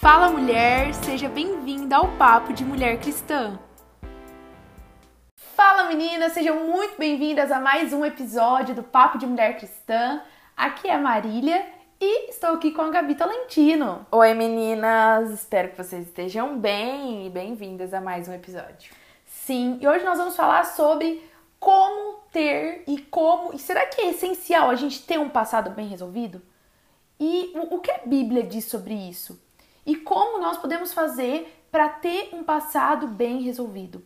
Fala 0.00 0.30
mulher, 0.30 0.94
seja 0.94 1.28
bem-vinda 1.28 1.96
ao 1.96 2.16
Papo 2.16 2.52
de 2.52 2.64
Mulher 2.64 3.00
Cristã. 3.00 3.58
Fala 5.34 5.88
meninas, 5.88 6.34
sejam 6.34 6.68
muito 6.68 6.96
bem-vindas 6.96 7.50
a 7.50 7.58
mais 7.58 7.92
um 7.92 8.04
episódio 8.04 8.76
do 8.76 8.82
Papo 8.84 9.18
de 9.18 9.26
Mulher 9.26 9.56
Cristã. 9.56 10.22
Aqui 10.56 10.86
é 10.86 10.94
a 10.94 11.00
Marília 11.00 11.66
e 12.00 12.30
estou 12.30 12.50
aqui 12.50 12.70
com 12.70 12.82
a 12.82 12.90
Gabi 12.90 13.16
Talentino. 13.16 14.06
Oi 14.12 14.34
meninas, 14.34 15.30
espero 15.30 15.70
que 15.70 15.76
vocês 15.76 16.06
estejam 16.06 16.56
bem 16.56 17.26
e 17.26 17.30
bem-vindas 17.30 17.92
a 17.92 18.00
mais 18.00 18.28
um 18.28 18.32
episódio. 18.32 18.92
Sim, 19.26 19.80
e 19.80 19.88
hoje 19.88 20.04
nós 20.04 20.16
vamos 20.16 20.36
falar 20.36 20.64
sobre 20.64 21.28
como 21.58 22.20
ter 22.30 22.84
e 22.86 22.98
como. 22.98 23.52
E 23.52 23.58
será 23.58 23.84
que 23.86 24.00
é 24.00 24.10
essencial 24.10 24.70
a 24.70 24.76
gente 24.76 25.02
ter 25.02 25.18
um 25.18 25.28
passado 25.28 25.70
bem 25.70 25.88
resolvido? 25.88 26.40
E 27.18 27.52
o 27.68 27.80
que 27.80 27.90
a 27.90 27.98
Bíblia 28.06 28.44
diz 28.44 28.66
sobre 28.66 28.94
isso? 28.94 29.47
E 29.88 29.96
como 29.96 30.38
nós 30.38 30.58
podemos 30.58 30.92
fazer 30.92 31.64
para 31.72 31.88
ter 31.88 32.28
um 32.34 32.44
passado 32.44 33.06
bem 33.06 33.40
resolvido? 33.40 34.04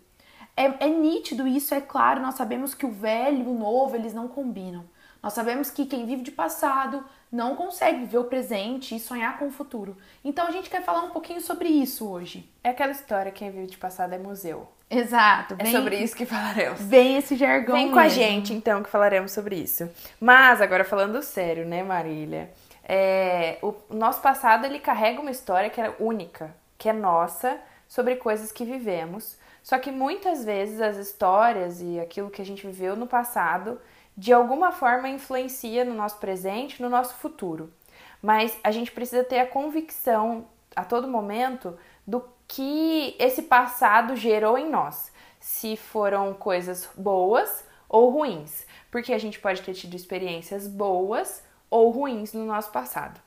É, 0.56 0.86
é, 0.86 0.88
nítido 0.88 1.44
isso, 1.44 1.74
é 1.74 1.80
claro, 1.80 2.22
nós 2.22 2.36
sabemos 2.36 2.72
que 2.72 2.86
o 2.86 2.92
velho 2.92 3.38
e 3.38 3.48
o 3.48 3.58
novo 3.58 3.96
eles 3.96 4.14
não 4.14 4.28
combinam. 4.28 4.84
Nós 5.20 5.32
sabemos 5.32 5.72
que 5.72 5.84
quem 5.84 6.06
vive 6.06 6.22
de 6.22 6.30
passado 6.30 7.04
não 7.32 7.56
consegue 7.56 7.98
viver 7.98 8.18
o 8.18 8.24
presente 8.24 8.94
e 8.94 9.00
sonhar 9.00 9.40
com 9.40 9.48
o 9.48 9.50
futuro. 9.50 9.96
Então 10.24 10.46
a 10.46 10.52
gente 10.52 10.70
quer 10.70 10.84
falar 10.84 11.02
um 11.02 11.10
pouquinho 11.10 11.40
sobre 11.40 11.68
isso 11.68 12.08
hoje. 12.08 12.48
É 12.62 12.68
aquela 12.70 12.92
história, 12.92 13.32
quem 13.32 13.50
vive 13.50 13.66
de 13.66 13.76
passado 13.76 14.12
é 14.12 14.18
museu. 14.18 14.68
Exato. 14.88 15.56
É 15.58 15.64
sobre 15.64 15.96
isso 15.96 16.14
que 16.14 16.26
falaremos. 16.26 16.80
Vem 16.80 17.16
esse 17.16 17.34
jargão 17.34 17.74
Vem 17.74 17.86
mesmo. 17.86 17.96
com 17.96 18.04
a 18.04 18.08
gente, 18.08 18.54
então, 18.54 18.84
que 18.84 18.90
falaremos 18.90 19.32
sobre 19.32 19.56
isso. 19.56 19.90
Mas, 20.20 20.60
agora 20.60 20.84
falando 20.84 21.20
sério, 21.22 21.66
né, 21.66 21.82
Marília? 21.82 22.52
É, 22.84 23.58
o 23.62 23.74
nosso 23.90 24.20
passado, 24.20 24.64
ele 24.64 24.78
carrega 24.78 25.20
uma 25.20 25.30
história 25.30 25.70
que 25.70 25.80
é 25.80 25.94
única, 25.98 26.54
que 26.76 26.88
é 26.88 26.92
nossa, 26.92 27.60
sobre 27.88 28.16
coisas 28.16 28.50
que 28.50 28.64
vivemos. 28.64 29.36
Só 29.62 29.78
que 29.78 29.92
muitas 29.92 30.44
vezes 30.44 30.80
as 30.80 30.96
histórias 30.96 31.80
e 31.80 32.00
aquilo 32.00 32.30
que 32.30 32.42
a 32.42 32.44
gente 32.44 32.66
viveu 32.66 32.96
no 32.96 33.06
passado, 33.06 33.80
de 34.16 34.32
alguma 34.32 34.72
forma 34.72 35.08
influencia 35.08 35.84
no 35.84 35.94
nosso 35.94 36.18
presente, 36.18 36.82
no 36.82 36.88
nosso 36.88 37.14
futuro. 37.14 37.72
Mas 38.20 38.56
a 38.62 38.70
gente 38.70 38.90
precisa 38.90 39.22
ter 39.22 39.38
a 39.38 39.46
convicção 39.46 40.46
a 40.74 40.84
todo 40.84 41.06
momento 41.06 41.78
do 42.06 42.24
que 42.48 43.16
esse 43.18 43.42
passado 43.42 44.16
gerou 44.16 44.58
em 44.58 44.68
nós, 44.68 45.12
se 45.40 45.76
foram 45.76 46.34
coisas 46.34 46.88
boas 46.96 47.64
ou 47.88 48.10
ruins, 48.10 48.66
porque 48.90 49.12
a 49.12 49.18
gente 49.18 49.38
pode 49.38 49.62
ter 49.62 49.74
tido 49.74 49.94
experiências 49.94 50.66
boas 50.66 51.42
ou 51.72 51.88
ruins 51.88 52.34
no 52.34 52.44
nosso 52.44 52.70
passado. 52.70 53.18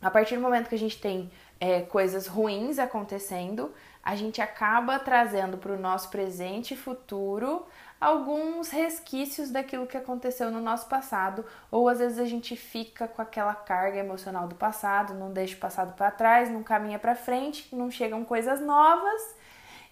A 0.00 0.10
partir 0.10 0.36
do 0.36 0.40
momento 0.40 0.70
que 0.70 0.74
a 0.74 0.78
gente 0.78 0.98
tem 0.98 1.30
é, 1.60 1.82
coisas 1.82 2.26
ruins 2.26 2.78
acontecendo, 2.78 3.70
a 4.02 4.16
gente 4.16 4.40
acaba 4.40 4.98
trazendo 4.98 5.58
para 5.58 5.72
o 5.72 5.78
nosso 5.78 6.08
presente 6.08 6.72
e 6.72 6.76
futuro 6.78 7.66
alguns 8.00 8.70
resquícios 8.70 9.50
daquilo 9.50 9.86
que 9.86 9.98
aconteceu 9.98 10.50
no 10.50 10.62
nosso 10.62 10.88
passado, 10.88 11.44
ou 11.70 11.90
às 11.90 11.98
vezes 11.98 12.18
a 12.18 12.24
gente 12.24 12.56
fica 12.56 13.06
com 13.06 13.20
aquela 13.20 13.54
carga 13.54 13.98
emocional 13.98 14.48
do 14.48 14.54
passado, 14.54 15.12
não 15.12 15.30
deixa 15.30 15.54
o 15.54 15.58
passado 15.58 15.92
para 15.92 16.10
trás, 16.10 16.48
não 16.48 16.62
caminha 16.62 16.98
para 16.98 17.14
frente, 17.14 17.68
não 17.76 17.90
chegam 17.90 18.24
coisas 18.24 18.62
novas 18.62 19.36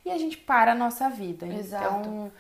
e 0.02 0.10
a 0.10 0.16
gente 0.16 0.38
para 0.38 0.72
a 0.72 0.74
nossa 0.74 1.10
vida. 1.10 1.46
Exato. 1.46 1.98
Então, 1.98 2.32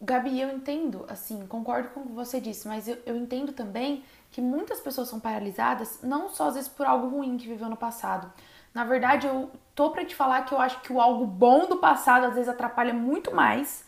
Gabi, 0.00 0.40
eu 0.40 0.50
entendo, 0.50 1.04
assim, 1.08 1.46
concordo 1.46 1.88
com 1.90 2.00
o 2.00 2.06
que 2.06 2.12
você 2.12 2.40
disse, 2.40 2.66
mas 2.66 2.88
eu, 2.88 2.96
eu 3.04 3.16
entendo 3.16 3.52
também 3.52 4.04
que 4.34 4.40
muitas 4.40 4.80
pessoas 4.80 5.08
são 5.08 5.20
paralisadas, 5.20 6.00
não 6.02 6.28
só 6.28 6.48
às 6.48 6.54
vezes 6.54 6.68
por 6.68 6.84
algo 6.84 7.06
ruim 7.06 7.36
que 7.36 7.46
viveu 7.46 7.68
no 7.68 7.76
passado. 7.76 8.32
Na 8.74 8.82
verdade, 8.82 9.28
eu 9.28 9.48
tô 9.76 9.90
para 9.90 10.04
te 10.04 10.12
falar 10.12 10.44
que 10.44 10.52
eu 10.52 10.58
acho 10.60 10.80
que 10.80 10.92
o 10.92 11.00
algo 11.00 11.24
bom 11.24 11.68
do 11.68 11.76
passado 11.76 12.24
às 12.26 12.34
vezes 12.34 12.48
atrapalha 12.48 12.92
muito 12.92 13.32
mais 13.32 13.84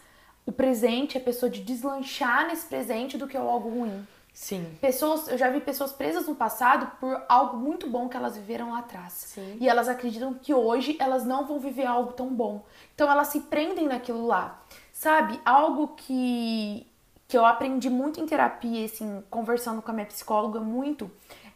o 0.46 0.52
presente, 0.52 1.18
a 1.18 1.20
pessoa 1.20 1.50
de 1.50 1.60
deslanchar 1.64 2.46
nesse 2.46 2.64
presente 2.64 3.18
do 3.18 3.26
que 3.26 3.36
o 3.36 3.40
algo 3.40 3.68
ruim. 3.68 4.06
Sim. 4.32 4.78
Pessoas, 4.80 5.26
eu 5.26 5.36
já 5.36 5.50
vi 5.50 5.60
pessoas 5.60 5.92
presas 5.92 6.28
no 6.28 6.36
passado 6.36 6.92
por 7.00 7.20
algo 7.28 7.56
muito 7.56 7.90
bom 7.90 8.08
que 8.08 8.16
elas 8.16 8.36
viveram 8.36 8.70
lá 8.70 8.78
atrás. 8.78 9.14
Sim. 9.14 9.56
E 9.60 9.68
elas 9.68 9.88
acreditam 9.88 10.32
que 10.34 10.54
hoje 10.54 10.96
elas 11.00 11.26
não 11.26 11.44
vão 11.44 11.58
viver 11.58 11.86
algo 11.86 12.12
tão 12.12 12.28
bom. 12.28 12.64
Então 12.94 13.10
elas 13.10 13.26
se 13.28 13.40
prendem 13.40 13.88
naquilo 13.88 14.24
lá. 14.24 14.62
Sabe? 14.92 15.40
Algo 15.44 15.88
que 15.96 16.86
que 17.28 17.36
eu 17.36 17.44
aprendi 17.44 17.90
muito 17.90 18.20
em 18.20 18.26
terapia, 18.26 18.84
assim, 18.84 19.22
conversando 19.28 19.82
com 19.82 19.90
a 19.90 19.94
minha 19.94 20.06
psicóloga 20.06 20.60
muito, 20.60 21.10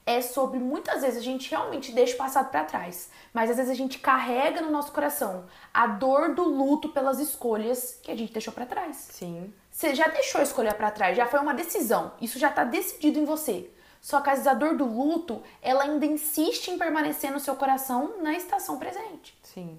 é 0.04 0.20
sobre 0.20 0.58
muitas 0.58 1.02
vezes 1.02 1.18
a 1.18 1.22
gente 1.22 1.50
realmente 1.50 1.92
deixa 1.92 2.14
o 2.14 2.18
passado 2.18 2.50
para 2.50 2.64
trás, 2.64 3.10
mas 3.32 3.50
às 3.50 3.56
vezes 3.56 3.70
a 3.70 3.74
gente 3.74 3.98
carrega 3.98 4.60
no 4.60 4.70
nosso 4.70 4.92
coração 4.92 5.44
a 5.72 5.86
dor 5.86 6.34
do 6.34 6.42
luto 6.42 6.88
pelas 6.88 7.20
escolhas 7.20 7.98
que 8.02 8.10
a 8.10 8.16
gente 8.16 8.32
deixou 8.32 8.52
para 8.52 8.66
trás. 8.66 8.96
Sim. 8.96 9.52
Você 9.70 9.94
já 9.94 10.08
deixou 10.08 10.40
a 10.40 10.44
escolha 10.44 10.74
para 10.74 10.90
trás, 10.90 11.16
já 11.16 11.26
foi 11.26 11.38
uma 11.38 11.54
decisão, 11.54 12.12
isso 12.20 12.38
já 12.38 12.50
tá 12.50 12.64
decidido 12.64 13.18
em 13.18 13.24
você. 13.24 13.70
Só 14.00 14.20
que 14.20 14.30
às 14.30 14.36
vezes 14.36 14.46
a 14.46 14.54
dor 14.54 14.76
do 14.76 14.84
luto, 14.84 15.42
ela 15.60 15.84
ainda 15.84 16.06
insiste 16.06 16.68
em 16.68 16.78
permanecer 16.78 17.30
no 17.30 17.38
seu 17.38 17.54
coração 17.54 18.14
na 18.22 18.32
estação 18.32 18.78
presente. 18.78 19.38
Sim. 19.42 19.78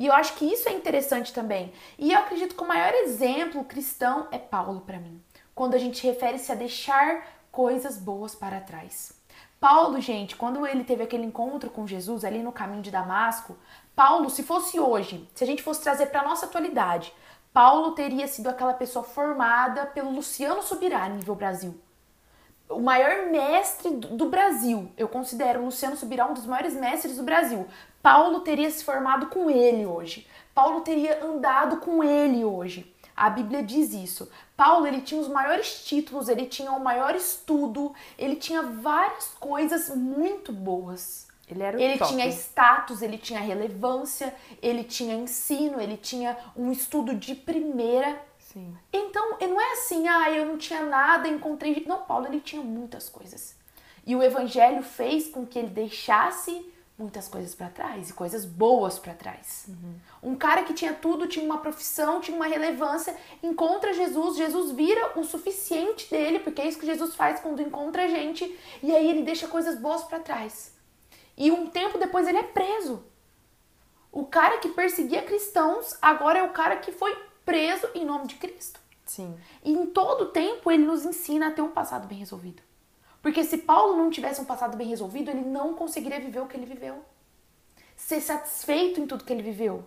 E 0.00 0.06
eu 0.06 0.14
acho 0.14 0.34
que 0.36 0.46
isso 0.46 0.66
é 0.66 0.72
interessante 0.72 1.30
também. 1.30 1.74
E 1.98 2.12
eu 2.12 2.18
acredito 2.18 2.54
que 2.56 2.62
o 2.62 2.66
maior 2.66 2.94
exemplo 2.94 3.62
cristão 3.62 4.26
é 4.32 4.38
Paulo 4.38 4.80
para 4.80 4.98
mim, 4.98 5.22
quando 5.54 5.74
a 5.74 5.78
gente 5.78 6.06
refere-se 6.06 6.50
a 6.50 6.54
deixar 6.54 7.22
coisas 7.52 7.98
boas 7.98 8.34
para 8.34 8.62
trás. 8.62 9.12
Paulo, 9.60 10.00
gente, 10.00 10.36
quando 10.36 10.66
ele 10.66 10.84
teve 10.84 11.02
aquele 11.02 11.26
encontro 11.26 11.68
com 11.68 11.86
Jesus 11.86 12.24
ali 12.24 12.42
no 12.42 12.50
caminho 12.50 12.80
de 12.80 12.90
Damasco, 12.90 13.58
Paulo, 13.94 14.30
se 14.30 14.42
fosse 14.42 14.80
hoje, 14.80 15.28
se 15.34 15.44
a 15.44 15.46
gente 15.46 15.62
fosse 15.62 15.82
trazer 15.82 16.06
para 16.06 16.24
nossa 16.24 16.46
atualidade, 16.46 17.12
Paulo 17.52 17.92
teria 17.92 18.26
sido 18.26 18.48
aquela 18.48 18.72
pessoa 18.72 19.04
formada 19.04 19.84
pelo 19.84 20.10
Luciano 20.10 20.62
Subirá 20.62 21.10
nível 21.10 21.34
Brasil. 21.34 21.78
O 22.70 22.80
maior 22.80 23.26
mestre 23.30 23.90
do 23.90 24.28
Brasil, 24.28 24.90
eu 24.96 25.08
considero 25.08 25.60
o 25.60 25.64
Luciano 25.66 25.96
Subirá 25.96 26.26
um 26.26 26.34
dos 26.34 26.46
maiores 26.46 26.74
mestres 26.74 27.16
do 27.16 27.24
Brasil. 27.24 27.66
Paulo 28.00 28.40
teria 28.40 28.70
se 28.70 28.84
formado 28.84 29.26
com 29.26 29.50
ele 29.50 29.84
hoje. 29.84 30.26
Paulo 30.54 30.80
teria 30.82 31.24
andado 31.24 31.78
com 31.78 32.02
ele 32.02 32.44
hoje. 32.44 32.94
A 33.16 33.28
Bíblia 33.28 33.62
diz 33.62 33.92
isso. 33.92 34.30
Paulo, 34.56 34.86
ele 34.86 35.00
tinha 35.02 35.20
os 35.20 35.28
maiores 35.28 35.84
títulos, 35.84 36.28
ele 36.28 36.46
tinha 36.46 36.72
o 36.72 36.80
maior 36.80 37.14
estudo, 37.14 37.92
ele 38.16 38.36
tinha 38.36 38.62
várias 38.62 39.34
coisas 39.38 39.90
muito 39.94 40.52
boas. 40.52 41.28
Ele 41.48 41.62
era 41.62 41.82
Ele 41.82 41.98
top. 41.98 42.12
tinha 42.12 42.26
status, 42.28 43.02
ele 43.02 43.18
tinha 43.18 43.40
relevância, 43.40 44.32
ele 44.62 44.84
tinha 44.84 45.14
ensino, 45.14 45.80
ele 45.80 45.96
tinha 45.96 46.36
um 46.56 46.70
estudo 46.70 47.14
de 47.14 47.34
primeira. 47.34 48.29
Sim. 48.52 48.76
Então, 48.92 49.38
não 49.40 49.60
é 49.60 49.72
assim, 49.72 50.08
ah, 50.08 50.30
eu 50.30 50.44
não 50.44 50.58
tinha 50.58 50.82
nada, 50.82 51.28
encontrei. 51.28 51.84
Não, 51.86 52.02
Paulo, 52.02 52.26
ele 52.26 52.40
tinha 52.40 52.62
muitas 52.62 53.08
coisas. 53.08 53.56
E 54.04 54.16
o 54.16 54.22
evangelho 54.22 54.82
fez 54.82 55.28
com 55.28 55.46
que 55.46 55.58
ele 55.58 55.68
deixasse 55.68 56.66
muitas 56.98 57.28
coisas 57.28 57.54
para 57.54 57.68
trás 57.68 58.10
e 58.10 58.12
coisas 58.12 58.44
boas 58.44 58.98
para 58.98 59.14
trás. 59.14 59.66
Uhum. 59.68 60.32
Um 60.32 60.34
cara 60.34 60.64
que 60.64 60.74
tinha 60.74 60.92
tudo, 60.92 61.28
tinha 61.28 61.44
uma 61.44 61.58
profissão, 61.58 62.20
tinha 62.20 62.36
uma 62.36 62.46
relevância, 62.46 63.16
encontra 63.42 63.94
Jesus, 63.94 64.36
Jesus 64.36 64.72
vira 64.72 65.18
o 65.18 65.24
suficiente 65.24 66.10
dele, 66.10 66.40
porque 66.40 66.60
é 66.60 66.66
isso 66.66 66.78
que 66.78 66.84
Jesus 66.84 67.14
faz 67.14 67.40
quando 67.40 67.62
encontra 67.62 68.04
a 68.04 68.08
gente, 68.08 68.58
e 68.82 68.94
aí 68.94 69.08
ele 69.08 69.22
deixa 69.22 69.48
coisas 69.48 69.78
boas 69.78 70.02
para 70.02 70.18
trás. 70.18 70.74
E 71.38 71.50
um 71.50 71.68
tempo 71.68 71.96
depois 71.96 72.28
ele 72.28 72.36
é 72.38 72.42
preso. 72.42 73.02
O 74.12 74.26
cara 74.26 74.58
que 74.58 74.68
perseguia 74.70 75.22
cristãos 75.22 75.96
agora 76.02 76.40
é 76.40 76.42
o 76.42 76.50
cara 76.50 76.76
que 76.76 76.92
foi 76.92 77.16
preso 77.50 77.88
em 77.96 78.04
nome 78.04 78.28
de 78.28 78.36
Cristo. 78.36 78.78
Sim. 79.04 79.36
E 79.64 79.72
em 79.72 79.86
todo 79.86 80.26
tempo 80.26 80.70
ele 80.70 80.84
nos 80.84 81.04
ensina 81.04 81.48
a 81.48 81.50
ter 81.50 81.62
um 81.62 81.72
passado 81.72 82.06
bem 82.06 82.18
resolvido. 82.18 82.62
Porque 83.20 83.42
se 83.42 83.58
Paulo 83.58 83.96
não 83.96 84.08
tivesse 84.08 84.40
um 84.40 84.44
passado 84.44 84.76
bem 84.76 84.86
resolvido, 84.86 85.32
ele 85.32 85.40
não 85.40 85.74
conseguiria 85.74 86.20
viver 86.20 86.38
o 86.38 86.46
que 86.46 86.56
ele 86.56 86.64
viveu. 86.64 87.04
Ser 87.96 88.20
satisfeito 88.20 89.00
em 89.00 89.06
tudo 89.06 89.24
que 89.24 89.32
ele 89.32 89.42
viveu. 89.42 89.84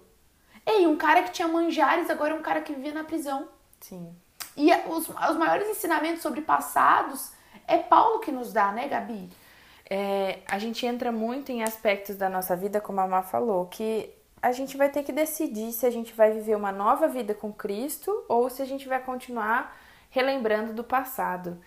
Ei, 0.66 0.86
um 0.86 0.98
cara 0.98 1.24
que 1.24 1.32
tinha 1.32 1.48
manjares 1.48 2.10
agora 2.10 2.34
é 2.34 2.38
um 2.38 2.42
cara 2.42 2.60
que 2.60 2.74
vivia 2.74 2.94
na 2.94 3.06
prisão. 3.06 3.48
Sim. 3.80 4.14
E 4.58 4.70
os, 4.90 5.08
os 5.08 5.38
maiores 5.38 5.70
ensinamentos 5.70 6.22
sobre 6.22 6.42
passados 6.42 7.32
é 7.66 7.78
Paulo 7.78 8.20
que 8.20 8.32
nos 8.32 8.52
dá, 8.52 8.74
né, 8.74 8.90
Gabi? 8.90 9.30
É, 9.90 10.40
a 10.48 10.60
gente 10.60 10.86
entra 10.86 11.14
muito 11.14 11.50
em 11.50 11.64
aspectos 11.64 12.18
da 12.18 12.28
nossa 12.28 12.58
vida, 12.58 12.82
como 12.82 13.00
a 13.00 13.08
Má 13.08 13.24
falou, 13.24 13.68
que 13.68 14.14
a 14.44 14.52
gente 14.52 14.76
vai 14.76 14.90
ter 14.90 15.04
que 15.04 15.14
decidir 15.14 15.72
se 15.72 15.86
a 15.86 15.90
gente 15.90 16.14
vai 16.14 16.34
viver 16.34 16.58
uma 16.58 16.72
nova 16.72 17.08
vida 17.08 17.34
com 17.34 17.54
Cristo 17.54 18.26
ou 18.28 18.50
se 18.50 18.62
a 18.62 18.66
gente 18.66 18.90
vai 18.90 19.02
continuar 19.02 19.74
relembrando 20.10 20.74
do 20.74 20.84
passado. 20.84 21.58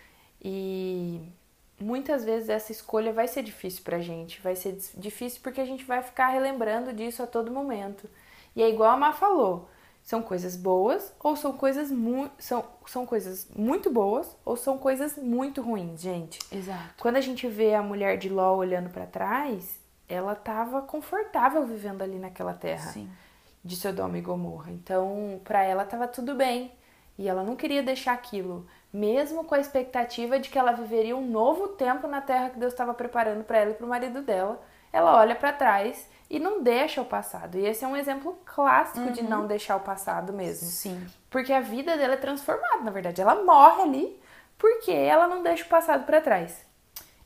E 0.44 1.22
muitas 1.80 2.22
vezes 2.22 2.50
essa 2.50 2.70
escolha 2.70 3.14
vai 3.14 3.26
ser 3.28 3.42
difícil 3.42 3.82
pra 3.82 3.98
gente, 3.98 4.42
vai 4.42 4.54
ser 4.54 4.76
difícil 4.94 5.40
porque 5.42 5.62
a 5.62 5.64
gente 5.64 5.84
vai 5.84 6.02
ficar 6.02 6.28
relembrando 6.28 6.92
disso 6.92 7.22
a 7.22 7.26
todo 7.26 7.50
momento. 7.50 8.10
E 8.54 8.62
é 8.62 8.68
igual 8.68 8.90
a 8.90 8.96
Má 8.98 9.14
falou, 9.14 9.70
são 10.02 10.20
coisas 10.20 10.54
boas 10.54 11.14
ou 11.18 11.34
são 11.34 11.54
coisas 11.54 11.90
mu 11.90 12.30
são, 12.38 12.62
são 12.86 13.06
coisas 13.06 13.48
muito 13.56 13.90
boas 13.90 14.36
ou 14.44 14.54
são 14.54 14.76
coisas 14.76 15.16
muito 15.16 15.62
ruins, 15.62 16.02
gente. 16.02 16.38
Exato. 16.52 16.94
Quando 17.00 17.16
a 17.16 17.22
gente 17.22 17.48
vê 17.48 17.74
a 17.74 17.82
mulher 17.82 18.18
de 18.18 18.28
Ló 18.28 18.54
olhando 18.54 18.90
para 18.90 19.06
trás, 19.06 19.75
ela 20.08 20.32
estava 20.32 20.82
confortável 20.82 21.66
vivendo 21.66 22.02
ali 22.02 22.18
naquela 22.18 22.54
terra 22.54 22.92
Sim. 22.92 23.10
de 23.64 23.76
Sodoma 23.76 24.18
e 24.18 24.20
Gomorra. 24.20 24.70
Então, 24.70 25.40
para 25.44 25.62
ela 25.62 25.82
estava 25.82 26.06
tudo 26.06 26.34
bem. 26.34 26.72
E 27.18 27.28
ela 27.28 27.42
não 27.42 27.56
queria 27.56 27.82
deixar 27.82 28.12
aquilo, 28.12 28.66
mesmo 28.92 29.42
com 29.44 29.54
a 29.54 29.58
expectativa 29.58 30.38
de 30.38 30.50
que 30.50 30.58
ela 30.58 30.72
viveria 30.72 31.16
um 31.16 31.26
novo 31.26 31.68
tempo 31.68 32.06
na 32.06 32.20
terra 32.20 32.50
que 32.50 32.58
Deus 32.58 32.74
estava 32.74 32.92
preparando 32.92 33.42
para 33.42 33.58
ela 33.58 33.70
e 33.70 33.74
para 33.74 33.86
o 33.86 33.88
marido 33.88 34.20
dela. 34.20 34.62
Ela 34.92 35.16
olha 35.16 35.34
para 35.34 35.52
trás 35.52 36.08
e 36.28 36.38
não 36.38 36.62
deixa 36.62 37.00
o 37.00 37.06
passado. 37.06 37.56
E 37.56 37.64
esse 37.64 37.84
é 37.84 37.88
um 37.88 37.96
exemplo 37.96 38.38
clássico 38.44 39.10
de 39.12 39.22
não 39.22 39.46
deixar 39.46 39.76
o 39.76 39.80
passado 39.80 40.32
mesmo. 40.32 40.68
Sim. 40.68 41.06
Porque 41.30 41.52
a 41.52 41.60
vida 41.60 41.96
dela 41.96 42.14
é 42.14 42.18
transformada, 42.18 42.82
na 42.82 42.90
verdade. 42.90 43.22
Ela 43.22 43.42
morre 43.42 43.82
ali 43.82 44.20
porque 44.58 44.90
ela 44.90 45.26
não 45.26 45.42
deixa 45.42 45.64
o 45.64 45.68
passado 45.68 46.04
para 46.04 46.20
trás. 46.20 46.65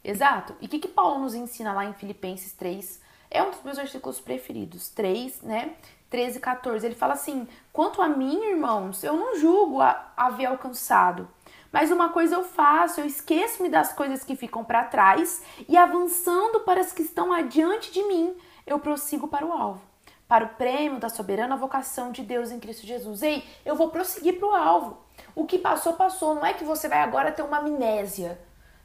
Exato. 0.03 0.55
E 0.61 0.67
o 0.67 0.69
que, 0.69 0.79
que 0.79 0.89
Paulo 0.89 1.21
nos 1.21 1.35
ensina 1.35 1.73
lá 1.73 1.85
em 1.85 1.93
Filipenses 1.93 2.53
3? 2.53 3.01
É 3.31 3.43
um 3.43 3.51
dos 3.51 3.63
meus 3.63 3.77
versículos 3.77 4.21
preferidos. 4.21 4.89
3, 4.89 5.43
né? 5.43 5.75
13 6.09 6.39
e 6.39 6.41
14. 6.41 6.87
Ele 6.87 6.95
fala 6.95 7.15
assim: 7.15 7.47
Quanto 7.73 8.03
a 8.03 8.09
mim, 8.09 8.43
irmãos, 8.45 9.05
eu 9.05 9.15
não 9.15 9.39
julgo 9.39 9.81
a 9.81 10.13
haver 10.17 10.47
alcançado. 10.47 11.29
Mas 11.73 11.93
uma 11.93 12.09
coisa 12.09 12.35
eu 12.35 12.43
faço, 12.43 13.01
eu 13.01 13.07
esqueço-me 13.07 13.69
das 13.69 13.93
coisas 13.93 14.25
que 14.25 14.35
ficam 14.35 14.65
para 14.65 14.85
trás 14.85 15.43
e 15.69 15.77
avançando 15.77 16.61
para 16.61 16.81
as 16.81 16.93
que 16.93 17.03
estão 17.03 17.33
adiante 17.33 17.93
de 17.93 18.03
mim, 18.03 18.37
eu 18.67 18.81
prossigo 18.81 19.29
para 19.29 19.47
o 19.47 19.53
alvo, 19.53 19.81
para 20.27 20.45
o 20.45 20.49
prêmio 20.49 20.99
da 20.99 21.09
soberana 21.09 21.57
vocação 21.57 22.11
de 22.11 22.23
Deus 22.23 22.51
em 22.51 22.59
Cristo 22.59 22.85
Jesus. 22.85 23.23
Ei, 23.23 23.45
eu 23.65 23.77
vou 23.77 23.89
prosseguir 23.89 24.39
para 24.41 24.49
o 24.49 24.55
alvo. 24.55 24.99
O 25.33 25.47
que 25.47 25.59
passou, 25.59 25.93
passou. 25.93 26.35
Não 26.35 26.45
é 26.45 26.53
que 26.53 26.65
você 26.65 26.89
vai 26.89 26.99
agora 26.99 27.31
ter 27.31 27.43
uma 27.43 27.59
amnésia. 27.59 28.41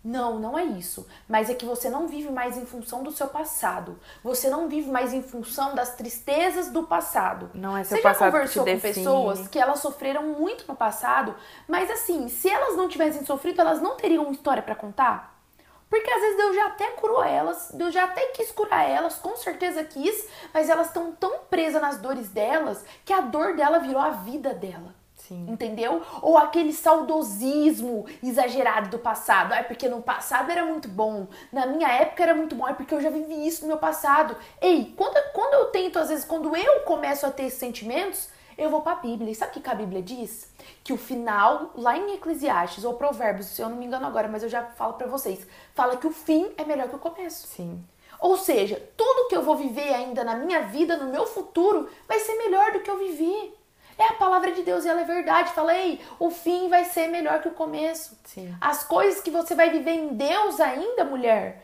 Não, 0.06 0.38
não 0.38 0.56
é 0.56 0.64
isso. 0.64 1.08
Mas 1.28 1.50
é 1.50 1.56
que 1.56 1.66
você 1.66 1.90
não 1.90 2.08
vive 2.08 2.30
mais 2.30 2.56
em 2.56 2.66
função 2.66 3.02
do 3.02 3.12
seu 3.12 3.28
passado. 3.28 4.00
Você 4.24 4.52
não 4.52 4.70
vive 4.70 4.92
mais 4.92 5.12
em 5.12 5.24
função 5.24 5.74
das 5.74 5.96
tristezas 5.96 6.70
do 6.70 6.84
passado. 6.84 7.50
Não 7.56 7.76
é 7.76 7.84
seu 7.84 7.98
você 7.98 8.04
já 8.04 8.10
passado 8.10 8.28
que 8.28 8.32
conversou 8.32 8.64
te 8.64 8.70
com 8.70 8.76
define. 8.76 8.94
pessoas 8.94 9.48
que 9.48 9.58
elas 9.58 9.80
sofreram 9.80 10.22
muito 10.22 10.68
no 10.68 10.76
passado, 10.76 11.34
mas 11.68 11.90
assim, 11.90 12.30
se 12.30 12.48
elas 12.48 12.78
não 12.78 12.88
tivessem 12.88 13.26
sofrido, 13.26 13.62
elas 13.62 13.82
não 13.82 13.98
teriam 13.98 14.32
história 14.32 14.62
para 14.62 14.76
contar? 14.76 15.42
Porque 15.90 16.12
às 16.12 16.22
vezes 16.22 16.38
Deus 16.38 16.56
já 16.56 16.68
até 16.68 16.92
curou 16.92 17.24
elas, 17.24 17.72
Deus 17.74 17.92
já 17.92 18.04
até 18.04 18.28
quis 18.28 18.52
curar 18.52 18.88
elas, 18.88 19.16
com 19.16 19.36
certeza 19.36 19.84
quis, 19.84 20.28
mas 20.54 20.70
elas 20.70 20.88
estão 20.88 21.14
tão 21.14 21.40
presas 21.50 21.82
nas 21.82 21.98
dores 21.98 22.30
delas 22.30 22.86
que 23.04 23.14
a 23.14 23.22
dor 23.22 23.56
dela 23.56 23.80
virou 23.80 24.02
a 24.02 24.12
vida 24.12 24.54
dela. 24.54 24.94
Sim. 25.28 25.46
Entendeu? 25.50 26.02
Ou 26.22 26.38
aquele 26.38 26.72
saudosismo 26.72 28.06
exagerado 28.22 28.90
do 28.90 29.00
passado. 29.00 29.54
Ai, 29.54 29.64
porque 29.64 29.90
no 29.90 30.02
passado 30.02 30.52
era 30.52 30.66
muito 30.66 30.88
bom. 30.88 31.28
Na 31.52 31.66
minha 31.66 31.88
época 31.88 32.24
era 32.24 32.36
muito 32.36 32.56
bom. 32.56 32.68
É 32.68 32.74
porque 32.74 32.94
eu 32.94 33.02
já 33.02 33.10
vivi 33.10 33.48
isso 33.48 33.62
no 33.62 33.70
meu 33.70 33.78
passado. 33.78 34.36
Ei, 34.62 34.94
quando, 34.96 35.18
quando 35.34 35.54
eu 35.56 35.66
tento, 35.66 35.98
às 35.98 36.10
vezes, 36.10 36.26
quando 36.26 36.56
eu 36.56 36.82
começo 36.82 37.26
a 37.26 37.32
ter 37.32 37.44
esses 37.44 37.60
sentimentos, 37.60 38.30
eu 38.58 38.70
vou 38.70 38.82
pra 38.82 38.96
Bíblia. 38.96 39.32
E 39.32 39.36
sabe 39.36 39.58
o 39.58 39.62
que 39.62 39.70
a 39.70 39.76
Bíblia 39.76 40.02
diz? 40.02 40.52
Que 40.84 40.94
o 40.94 40.98
final, 40.98 41.72
lá 41.76 41.98
em 41.98 42.14
Eclesiastes 42.16 42.84
ou 42.84 42.94
Provérbios, 42.94 43.48
se 43.48 43.62
eu 43.62 43.70
não 43.70 43.78
me 43.78 43.86
engano 43.86 44.06
agora, 44.06 44.28
mas 44.28 44.44
eu 44.44 44.50
já 44.50 44.64
falo 44.64 44.94
pra 44.94 45.08
vocês, 45.08 45.46
fala 45.74 45.98
que 45.98 46.08
o 46.08 46.12
fim 46.12 46.52
é 46.58 46.64
melhor 46.64 46.88
que 46.88 46.96
o 46.96 47.00
começo. 47.00 47.48
Sim. 47.48 47.84
Ou 48.20 48.38
seja, 48.38 48.82
tudo 48.96 49.28
que 49.28 49.36
eu 49.36 49.44
vou 49.44 49.56
viver 49.56 49.94
ainda 49.94 50.24
na 50.24 50.36
minha 50.36 50.62
vida, 50.62 50.98
no 50.98 51.12
meu 51.12 51.26
futuro, 51.26 51.90
vai 52.08 52.20
ser 52.20 52.36
melhor 52.38 52.72
do 52.72 52.80
que 52.80 52.90
eu 52.90 52.98
vivi. 52.98 53.54
É 53.98 54.04
a 54.10 54.14
palavra 54.14 54.52
de 54.52 54.62
Deus 54.64 54.84
e 54.84 54.90
ela 54.90 55.02
é 55.02 55.06
verdade. 55.06 55.52
Falei, 55.52 56.02
o 56.20 56.30
fim 56.30 56.70
vai 56.70 56.86
ser 56.86 57.08
melhor 57.08 57.42
que 57.42 57.48
o 57.48 57.54
começo. 57.54 58.18
Sim. 58.26 58.54
As 58.60 58.84
coisas 58.84 59.22
que 59.22 59.32
você 59.32 59.56
vai 59.56 59.70
viver 59.70 59.92
em 59.92 60.10
Deus 60.10 60.60
ainda, 60.60 61.06
mulher, 61.06 61.64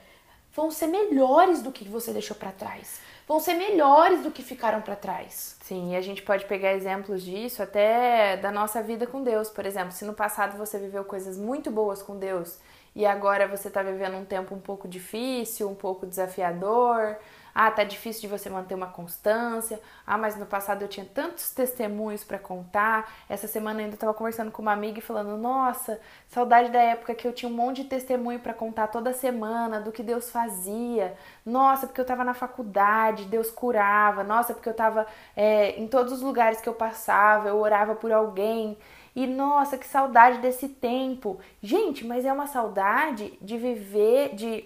vão 0.54 0.72
ser 0.72 0.88
melhores 0.88 1.62
do 1.62 1.72
que 1.72 1.88
você 1.88 2.12
deixou 2.12 2.36
pra 2.36 2.52
trás. 2.52 3.02
Vão 3.28 3.40
ser 3.40 3.54
melhores 3.54 4.24
do 4.24 4.32
que 4.32 4.44
ficaram 4.44 4.82
pra 4.82 4.96
trás. 4.96 5.56
Sim, 5.64 5.94
e 5.94 5.96
a 5.96 6.02
gente 6.02 6.22
pode 6.22 6.46
pegar 6.46 6.74
exemplos 6.74 7.24
disso 7.24 7.64
até 7.64 8.36
da 8.38 8.52
nossa 8.52 8.82
vida 8.82 9.08
com 9.08 9.24
Deus. 9.24 9.50
Por 9.50 9.66
exemplo, 9.66 9.92
se 9.92 10.04
no 10.04 10.14
passado 10.14 10.58
você 10.58 10.78
viveu 10.78 11.06
coisas 11.06 11.38
muito 11.38 11.72
boas 11.72 12.02
com 12.02 12.18
Deus 12.18 12.58
e 12.94 13.06
agora 13.06 13.48
você 13.48 13.70
está 13.70 13.82
vivendo 13.82 14.18
um 14.18 14.26
tempo 14.26 14.54
um 14.54 14.60
pouco 14.60 14.88
difícil, 14.88 15.70
um 15.70 15.76
pouco 15.76 16.06
desafiador. 16.06 17.18
Ah, 17.54 17.70
tá 17.72 17.84
difícil 17.84 18.22
de 18.22 18.28
você 18.28 18.50
manter 18.50 18.76
uma 18.76 18.88
constância. 18.88 19.80
Ah, 20.06 20.18
mas 20.18 20.36
no 20.38 20.46
passado 20.46 20.82
eu 20.82 20.88
tinha 20.88 21.06
tantos 21.06 21.52
testemunhos 21.52 22.24
para 22.24 22.40
contar. 22.40 23.12
Essa 23.30 23.48
semana 23.48 23.80
eu 23.82 23.86
ainda 23.86 23.96
estava 23.96 24.14
conversando 24.14 24.52
com 24.52 24.62
uma 24.62 24.72
amiga 24.72 25.00
e 25.00 25.02
falando: 25.02 25.38
"Nossa, 25.38 26.00
saudade 26.30 26.70
da 26.72 26.82
época 26.82 27.16
que 27.16 27.28
eu 27.28 27.34
tinha 27.34 27.52
um 27.52 27.56
monte 27.56 27.84
de 27.84 27.90
testemunho 27.90 28.40
para 28.40 28.54
contar 28.54 28.88
toda 28.88 29.14
semana 29.14 29.80
do 29.80 29.92
que 29.92 30.04
Deus 30.04 30.30
fazia. 30.30 31.16
Nossa, 31.46 31.88
porque 31.88 32.00
eu 32.00 32.04
estava 32.04 32.24
na 32.24 32.34
faculdade, 32.34 33.26
Deus 33.26 33.52
curava. 33.52 34.24
Nossa, 34.24 34.54
porque 34.54 34.70
eu 34.70 34.72
estava 34.72 35.06
é, 35.36 35.80
em 35.80 35.88
todos 35.88 36.14
os 36.14 36.22
lugares 36.22 36.62
que 36.62 36.70
eu 36.70 36.74
passava, 36.74 37.50
eu 37.50 37.58
orava 37.60 37.96
por 37.96 38.12
alguém." 38.12 38.78
E 39.16 39.28
nossa, 39.28 39.78
que 39.78 39.86
saudade 39.86 40.38
desse 40.40 40.70
tempo. 40.70 41.40
Gente, 41.62 42.06
mas 42.06 42.26
é 42.26 42.32
uma 42.32 42.48
saudade 42.48 43.38
de 43.42 43.58
viver, 43.58 44.34
de, 44.36 44.66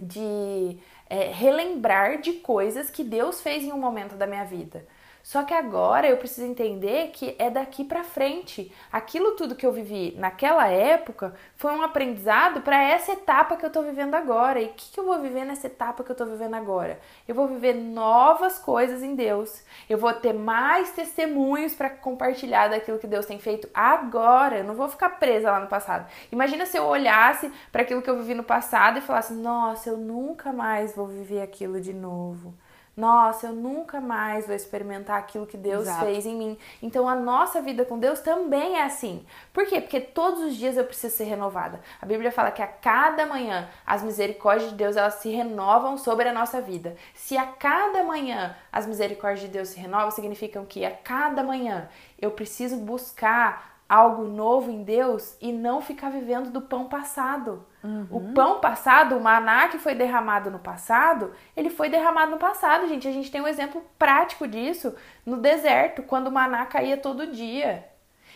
de 0.00 0.78
é, 1.08 1.30
relembrar 1.32 2.20
de 2.20 2.34
coisas 2.34 2.90
que 2.90 3.04
Deus 3.04 3.40
fez 3.40 3.64
em 3.64 3.72
um 3.72 3.78
momento 3.78 4.16
da 4.16 4.26
minha 4.26 4.44
vida. 4.44 4.86
Só 5.24 5.42
que 5.42 5.54
agora 5.54 6.06
eu 6.06 6.18
preciso 6.18 6.46
entender 6.46 7.08
que 7.08 7.34
é 7.38 7.48
daqui 7.48 7.82
para 7.82 8.04
frente. 8.04 8.70
Aquilo 8.92 9.32
tudo 9.32 9.54
que 9.54 9.64
eu 9.64 9.72
vivi 9.72 10.14
naquela 10.18 10.68
época 10.68 11.34
foi 11.56 11.72
um 11.72 11.80
aprendizado 11.80 12.60
para 12.60 12.76
essa 12.82 13.12
etapa 13.12 13.56
que 13.56 13.64
eu 13.64 13.70
tô 13.70 13.80
vivendo 13.80 14.14
agora. 14.14 14.60
E 14.60 14.66
o 14.66 14.72
que, 14.74 14.92
que 14.92 15.00
eu 15.00 15.04
vou 15.06 15.18
viver 15.18 15.46
nessa 15.46 15.66
etapa 15.66 16.04
que 16.04 16.10
eu 16.12 16.14
tô 16.14 16.26
vivendo 16.26 16.52
agora? 16.52 17.00
Eu 17.26 17.34
vou 17.34 17.48
viver 17.48 17.72
novas 17.72 18.58
coisas 18.58 19.02
em 19.02 19.14
Deus. 19.14 19.62
Eu 19.88 19.96
vou 19.96 20.12
ter 20.12 20.34
mais 20.34 20.90
testemunhos 20.92 21.72
para 21.72 21.88
compartilhar 21.88 22.68
daquilo 22.68 22.98
que 22.98 23.06
Deus 23.06 23.24
tem 23.24 23.38
feito 23.38 23.66
agora. 23.72 24.58
Eu 24.58 24.64
não 24.64 24.74
vou 24.74 24.90
ficar 24.90 25.08
presa 25.08 25.50
lá 25.50 25.58
no 25.58 25.68
passado. 25.68 26.06
Imagina 26.30 26.66
se 26.66 26.76
eu 26.76 26.84
olhasse 26.84 27.50
para 27.72 27.80
aquilo 27.80 28.02
que 28.02 28.10
eu 28.10 28.18
vivi 28.18 28.34
no 28.34 28.44
passado 28.44 28.98
e 28.98 29.00
falasse: 29.00 29.32
"Nossa, 29.32 29.88
eu 29.88 29.96
nunca 29.96 30.52
mais 30.52 30.94
vou 30.94 31.06
viver 31.06 31.40
aquilo 31.40 31.80
de 31.80 31.94
novo". 31.94 32.52
Nossa, 32.96 33.48
eu 33.48 33.52
nunca 33.52 34.00
mais 34.00 34.46
vou 34.46 34.54
experimentar 34.54 35.18
aquilo 35.18 35.46
que 35.46 35.56
Deus 35.56 35.82
Exato. 35.82 36.04
fez 36.04 36.24
em 36.26 36.34
mim. 36.36 36.58
Então 36.80 37.08
a 37.08 37.14
nossa 37.16 37.60
vida 37.60 37.84
com 37.84 37.98
Deus 37.98 38.20
também 38.20 38.76
é 38.76 38.84
assim. 38.84 39.26
Por 39.52 39.66
quê? 39.66 39.80
Porque 39.80 40.00
todos 40.00 40.40
os 40.40 40.56
dias 40.56 40.76
eu 40.76 40.84
preciso 40.84 41.16
ser 41.16 41.24
renovada. 41.24 41.80
A 42.00 42.06
Bíblia 42.06 42.30
fala 42.30 42.52
que 42.52 42.62
a 42.62 42.66
cada 42.66 43.26
manhã 43.26 43.68
as 43.84 44.02
misericórdias 44.02 44.70
de 44.70 44.76
Deus 44.76 44.96
elas 44.96 45.14
se 45.14 45.28
renovam 45.28 45.98
sobre 45.98 46.28
a 46.28 46.32
nossa 46.32 46.60
vida. 46.60 46.94
Se 47.14 47.36
a 47.36 47.46
cada 47.46 48.04
manhã 48.04 48.56
as 48.70 48.86
misericórdias 48.86 49.40
de 49.40 49.48
Deus 49.48 49.70
se 49.70 49.80
renovam, 49.80 50.12
significam 50.12 50.64
que 50.64 50.84
a 50.84 50.90
cada 50.92 51.42
manhã 51.42 51.88
eu 52.20 52.30
preciso 52.30 52.76
buscar 52.76 53.73
algo 53.88 54.24
novo 54.24 54.70
em 54.70 54.82
Deus 54.82 55.36
e 55.40 55.52
não 55.52 55.80
ficar 55.80 56.10
vivendo 56.10 56.50
do 56.50 56.60
pão 56.60 56.86
passado. 56.86 57.64
O 58.10 58.32
pão 58.32 58.60
passado, 58.60 59.16
o 59.16 59.20
maná 59.20 59.68
que 59.68 59.78
foi 59.78 59.94
derramado 59.94 60.50
no 60.50 60.58
passado, 60.58 61.32
ele 61.54 61.68
foi 61.68 61.90
derramado 61.90 62.30
no 62.30 62.38
passado, 62.38 62.88
gente. 62.88 63.06
A 63.06 63.12
gente 63.12 63.30
tem 63.30 63.42
um 63.42 63.46
exemplo 63.46 63.84
prático 63.98 64.48
disso 64.48 64.94
no 65.24 65.36
deserto, 65.36 66.02
quando 66.02 66.28
o 66.28 66.32
maná 66.32 66.64
caía 66.64 66.96
todo 66.96 67.30
dia. 67.30 67.86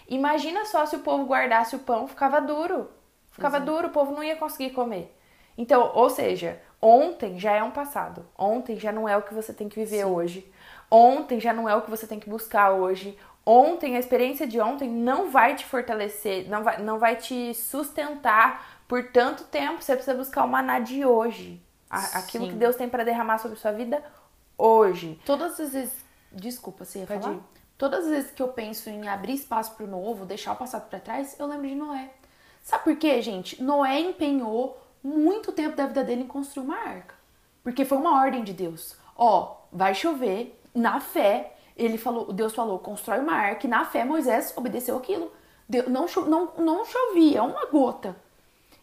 Imagina 0.07 0.67
só 0.67 0.85
se 0.85 0.97
o 0.97 1.00
povo 1.00 1.25
guardasse 1.25 1.75
o 1.75 1.81
pão, 1.81 2.07
ficava 2.07 2.40
duro. 2.40 2.90
Ficava 3.31 3.59
duro, 3.61 3.88
o 3.88 3.90
povo 3.90 4.12
não 4.12 4.23
ia 4.23 4.37
conseguir 4.37 4.71
comer. 4.71 5.17
Então, 5.57 5.93
ou 5.95 6.11
seja, 6.11 6.61
ontem 6.81 7.38
já 7.38 7.52
é 7.52 7.62
um 7.62 7.71
passado. 7.71 8.26
Ontem 8.37 8.78
já 8.78 8.93
não 8.93 9.09
é 9.09 9.17
o 9.17 9.23
que 9.23 9.35
você 9.35 9.52
tem 9.52 9.69
que 9.69 9.78
viver 9.78 10.05
hoje. 10.05 10.50
Ontem 10.90 11.40
já 11.40 11.52
não 11.52 11.69
é 11.69 11.75
o 11.75 11.83
que 11.83 11.90
você 11.90 12.07
tem 12.07 12.21
que 12.21 12.28
buscar 12.28 12.71
hoje. 12.73 13.19
Ontem, 13.50 13.97
a 13.97 13.99
experiência 13.99 14.47
de 14.47 14.61
ontem 14.61 14.90
não 14.90 15.31
vai 15.31 15.55
te 15.57 15.64
fortalecer, 15.64 16.47
não 16.50 16.62
vai, 16.62 16.83
não 16.83 16.99
vai 16.99 17.17
te 17.17 17.55
sustentar 17.55 18.83
por 18.87 19.11
tanto 19.11 19.45
tempo. 19.45 19.81
Você 19.83 19.95
precisa 19.95 20.14
buscar 20.14 20.45
o 20.45 20.49
maná 20.49 20.78
de 20.81 21.02
hoje. 21.05 21.59
A- 21.88 22.19
Aquilo 22.19 22.47
que 22.49 22.52
Deus 22.55 22.76
tem 22.76 22.90
para 22.90 23.05
derramar 23.05 23.38
sobre 23.38 23.57
sua 23.59 23.73
vida 23.73 24.05
hoje. 24.59 25.19
Todas 25.25 25.59
as 25.59 25.73
vezes. 25.73 25.93
Desculpa, 26.31 26.85
você 26.85 26.99
ia 26.99 27.07
Pode 27.07 27.23
falar? 27.23 27.35
ir. 27.37 27.40
Todas 27.78 28.05
as 28.05 28.11
vezes 28.11 28.31
que 28.33 28.43
eu 28.43 28.49
penso 28.49 28.90
em 28.90 29.09
abrir 29.09 29.33
espaço 29.35 29.75
pro 29.76 29.87
novo, 29.87 30.26
deixar 30.26 30.52
o 30.52 30.57
passado 30.57 30.87
pra 30.90 31.00
trás, 31.00 31.35
eu 31.38 31.47
lembro 31.47 31.67
de 31.69 31.75
Noé. 31.75 32.11
Sabe 32.62 32.85
por 32.85 32.97
quê, 32.97 33.23
gente? 33.23 33.62
Noé 33.62 33.99
empenhou 34.00 34.78
muito 35.02 35.52
tempo 35.52 35.75
da 35.75 35.87
vida 35.87 36.05
dele 36.05 36.25
em 36.25 36.26
construir 36.26 36.64
uma 36.67 36.76
arca. 36.76 37.14
Porque 37.62 37.85
foi 37.87 37.97
uma 37.97 38.21
ordem 38.21 38.45
de 38.45 38.52
Deus. 38.52 38.95
Ó, 39.17 39.57
vai 39.73 39.95
chover, 39.95 40.61
na 40.75 41.00
fé, 41.00 41.55
ele 41.78 41.97
falou, 41.97 42.32
Deus 42.32 42.54
falou, 42.54 42.78
constrói 42.78 43.20
uma 43.20 43.32
arca, 43.35 43.66
e 43.66 43.70
na 43.70 43.85
fé 43.85 44.04
Moisés 44.04 44.52
obedeceu 44.56 44.97
aquilo. 44.97 45.30
Deu- 45.68 45.88
não, 45.88 46.06
não, 46.26 46.52
não 46.58 46.85
chovia, 46.85 47.42
uma 47.42 47.66
gota. 47.66 48.16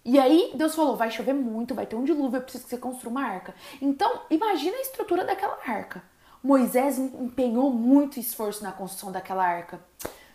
E 0.03 0.19
aí 0.19 0.51
Deus 0.55 0.75
falou, 0.75 0.95
vai 0.95 1.09
chover 1.11 1.33
muito, 1.33 1.73
vai 1.75 1.85
ter 1.85 1.95
um 1.95 2.03
dilúvio, 2.03 2.37
eu 2.37 2.41
preciso 2.41 2.63
que 2.63 2.69
você 2.69 2.77
construa 2.77 3.11
uma 3.11 3.23
arca. 3.25 3.53
Então, 3.81 4.21
imagina 4.29 4.77
a 4.77 4.81
estrutura 4.81 5.25
daquela 5.25 5.57
arca. 5.67 6.01
Moisés 6.43 6.99
em- 6.99 7.25
empenhou 7.25 7.71
muito 7.71 8.19
esforço 8.19 8.63
na 8.63 8.71
construção 8.71 9.11
daquela 9.11 9.43
arca. 9.43 9.79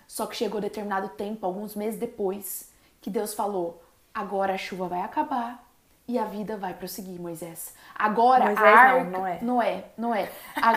Só 0.09 0.27
que 0.27 0.35
chegou 0.37 0.61
determinado 0.61 1.09
tempo, 1.11 1.47
alguns 1.47 1.77
meses 1.77 1.99
depois, 2.01 2.69
que 3.01 3.09
Deus 3.09 3.33
falou: 3.33 3.81
agora 4.13 4.55
a 4.55 4.59
chuva 4.59 4.89
vai 4.89 5.03
acabar 5.03 5.65
e 6.09 6.19
a 6.19 6.25
vida 6.25 6.57
vai 6.57 6.75
prosseguir, 6.75 7.21
Moisés. 7.21 7.73
Agora 7.95 8.47
Moisés 8.47 8.67
a 8.67 8.71
arca, 8.71 9.05
não, 9.05 9.11
não 9.21 9.27
é. 9.29 9.39
não 9.41 9.63
é, 9.63 9.85
não 9.97 10.13
é. 10.13 10.29
A 10.57 10.71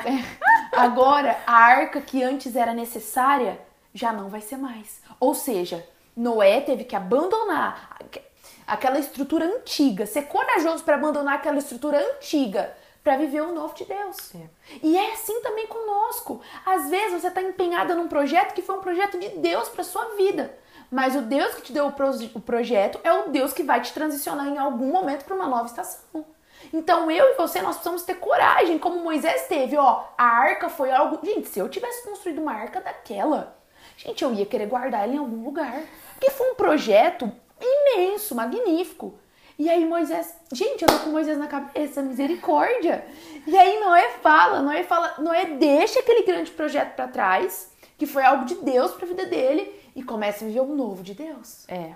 agora 0.75 1.38
a 1.46 1.53
arca 1.53 2.01
que 2.01 2.24
antes 2.24 2.56
era 2.56 2.74
necessária 2.74 3.60
já 3.94 4.12
não 4.12 4.30
vai 4.30 4.42
ser 4.42 4.58
mais. 4.58 5.01
Ou 5.20 5.34
seja, 5.36 5.86
Noé 6.15 6.62
teve 6.62 6.84
que 6.84 6.96
abandonar 6.96 7.96
aque- 8.00 8.22
aquela 8.68 9.00
estrutura 9.00 9.46
antiga, 9.46 10.06
ser 10.06 10.24
corajoso 10.24 10.84
para 10.84 10.96
abandonar 10.96 11.36
aquela 11.36 11.58
estrutura 11.60 12.00
antiga 12.15 12.75
para 13.03 13.18
viver 13.18 13.42
o 13.42 13.53
novo 13.53 13.74
de 13.75 13.84
Deus. 13.86 14.34
É. 14.36 14.48
E 14.82 14.98
é 14.98 15.12
assim 15.13 15.42
também 15.42 15.68
conosco. 15.68 16.42
Às 16.65 16.89
vezes 16.89 17.22
você 17.22 17.27
está 17.27 17.42
empenhada 17.42 17.94
num 17.96 18.08
projeto 18.08 18.53
que 18.53 18.62
foi 18.62 18.75
um 18.77 18.82
projeto 18.82 19.20
de 19.20 19.30
Deus 19.39 19.68
para 19.70 19.84
sua 19.84 20.06
vida. 20.15 20.53
Mas 20.89 21.15
o 21.15 21.22
Deus 21.22 21.56
que 21.56 21.63
te 21.63 21.74
deu 21.74 21.88
o, 21.88 21.92
proje- 21.92 22.32
o 22.34 22.39
projeto 22.39 23.00
é 23.03 23.12
o 23.12 23.30
Deus 23.30 23.51
que 23.51 23.63
vai 23.63 23.82
te 23.82 23.92
transicionar 23.94 24.48
em 24.48 24.58
algum 24.58 24.92
momento 24.92 25.25
para 25.25 25.36
uma 25.36 25.48
nova 25.48 25.65
estação. 25.65 26.24
Então 26.72 27.10
eu 27.10 27.32
e 27.32 27.34
você 27.36 27.62
nós 27.62 27.75
precisamos 27.75 28.03
ter 28.03 28.15
coragem, 28.15 28.77
como 28.77 29.03
Moisés 29.03 29.48
teve, 29.48 29.77
ó. 29.77 30.03
A 30.17 30.25
arca 30.25 30.70
foi 30.70 30.91
algo, 30.91 31.20
gente, 31.25 31.48
se 31.48 31.60
eu 31.60 31.70
tivesse 31.70 32.03
construído 32.03 32.41
uma 32.41 32.53
arca 32.53 32.79
daquela, 32.79 33.55
gente, 33.98 34.24
eu 34.24 34.34
ia 34.34 34.46
querer 34.46 34.67
guardar 34.67 35.03
ela 35.03 35.13
em 35.13 35.17
algum 35.17 35.43
lugar, 35.43 35.82
porque 36.13 36.29
foi 36.29 36.51
um 36.51 36.55
projeto 36.55 37.32
imenso, 37.60 38.36
magnífico. 38.36 39.13
E 39.58 39.70
aí 39.70 39.86
Moisés, 39.86 40.36
gente, 40.51 40.82
eu 40.82 40.88
tô 40.88 41.00
com 41.00 41.10
Moisés 41.10 41.38
na 41.38 41.48
cabeça, 41.48 42.01
misericórdia. 42.01 43.05
E 43.46 43.55
aí 43.58 43.79
Noé 43.79 44.10
fala, 44.22 44.62
Noé 44.62 44.84
fala, 44.84 45.15
Noé 45.20 45.46
deixa 45.46 46.00
aquele 46.00 46.24
grande 46.24 46.51
projeto 46.51 46.96
para 46.96 47.08
trás, 47.08 47.72
que 47.98 48.05
foi 48.05 48.24
algo 48.24 48.46
de 48.46 48.55
Deus 48.55 48.91
para 48.91 49.05
a 49.05 49.08
vida 49.08 49.25
dele, 49.25 49.82
e 49.96 50.01
começa 50.01 50.43
a 50.43 50.48
viver 50.48 50.62
o 50.62 50.75
novo 50.75 51.03
de 51.03 51.13
Deus. 51.13 51.67
É. 51.70 51.93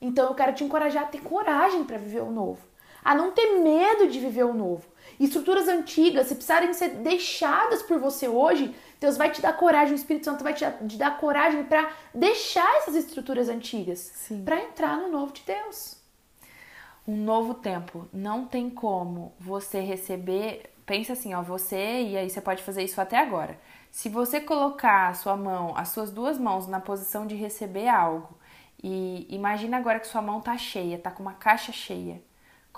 Então 0.00 0.28
eu 0.28 0.34
quero 0.34 0.52
te 0.52 0.62
encorajar 0.62 1.04
a 1.04 1.06
ter 1.06 1.22
coragem 1.22 1.84
para 1.84 1.98
viver 1.98 2.20
o 2.20 2.30
novo, 2.30 2.58
a 3.04 3.14
não 3.14 3.32
ter 3.32 3.58
medo 3.60 4.08
de 4.08 4.18
viver 4.20 4.44
o 4.44 4.54
novo. 4.54 4.88
Estruturas 5.18 5.68
antigas, 5.68 6.28
se 6.28 6.34
precisarem 6.34 6.72
ser 6.72 6.88
deixadas 6.96 7.82
por 7.82 7.98
você 7.98 8.26
hoje, 8.26 8.74
Deus 8.98 9.16
vai 9.16 9.30
te 9.30 9.42
dar 9.42 9.52
coragem, 9.52 9.92
o 9.92 9.96
Espírito 9.96 10.24
Santo 10.24 10.42
vai 10.42 10.54
te 10.54 10.60
dar, 10.64 10.72
te 10.86 10.96
dar 10.96 11.18
coragem 11.18 11.64
para 11.64 11.90
deixar 12.14 12.76
essas 12.76 12.94
estruturas 12.94 13.48
antigas, 13.48 14.30
para 14.44 14.62
entrar 14.62 14.96
no 14.96 15.08
novo 15.10 15.32
de 15.32 15.42
Deus. 15.42 15.98
um 17.06 17.16
novo 17.16 17.54
tempo. 17.54 18.08
Não 18.12 18.46
tem 18.46 18.70
como 18.70 19.34
você 19.38 19.80
receber. 19.80 20.72
Pensa 20.86 21.12
assim, 21.12 21.34
ó, 21.34 21.42
você, 21.42 22.02
e 22.02 22.16
aí 22.16 22.28
você 22.30 22.40
pode 22.40 22.62
fazer 22.62 22.82
isso 22.82 23.00
até 23.00 23.18
agora. 23.18 23.58
Se 23.90 24.08
você 24.08 24.40
colocar 24.40 25.08
a 25.08 25.14
sua 25.14 25.36
mão, 25.36 25.76
as 25.76 25.88
suas 25.90 26.10
duas 26.10 26.38
mãos 26.38 26.66
na 26.66 26.80
posição 26.80 27.26
de 27.26 27.34
receber 27.34 27.88
algo, 27.88 28.38
e 28.82 29.26
imagina 29.28 29.76
agora 29.76 30.00
que 30.00 30.06
sua 30.06 30.22
mão 30.22 30.40
tá 30.40 30.56
cheia, 30.56 30.98
tá 30.98 31.10
com 31.10 31.22
uma 31.22 31.34
caixa 31.34 31.72
cheia. 31.72 32.22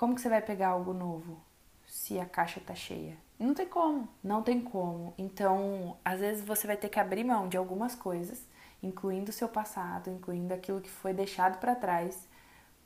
Como 0.03 0.15
que 0.15 0.19
você 0.19 0.27
vai 0.27 0.41
pegar 0.41 0.67
algo 0.67 0.91
novo 0.91 1.41
se 1.87 2.19
a 2.19 2.25
caixa 2.25 2.59
tá 2.59 2.75
cheia? 2.75 3.15
Não 3.39 3.53
tem 3.53 3.65
como. 3.65 4.09
Não 4.21 4.43
tem 4.43 4.59
como. 4.59 5.13
Então, 5.17 5.95
às 6.03 6.19
vezes 6.19 6.43
você 6.43 6.67
vai 6.67 6.75
ter 6.75 6.89
que 6.89 6.99
abrir 6.99 7.23
mão 7.23 7.47
de 7.47 7.55
algumas 7.55 7.95
coisas, 7.95 8.45
incluindo 8.83 9.29
o 9.29 9.33
seu 9.33 9.47
passado, 9.47 10.09
incluindo 10.09 10.53
aquilo 10.53 10.81
que 10.81 10.89
foi 10.89 11.13
deixado 11.13 11.57
para 11.57 11.73
trás, 11.73 12.27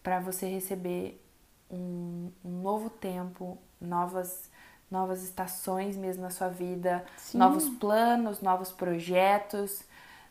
para 0.03 0.19
você 0.19 0.45
receber 0.45 1.19
um, 1.71 2.31
um 2.45 2.61
novo 2.61 2.87
tempo, 2.87 3.57
novas 3.81 4.51
novas 4.91 5.23
estações 5.23 5.97
mesmo 5.97 6.21
na 6.21 6.29
sua 6.29 6.49
vida, 6.49 7.03
Sim. 7.17 7.39
novos 7.39 7.67
planos, 7.67 8.41
novos 8.41 8.71
projetos, 8.71 9.83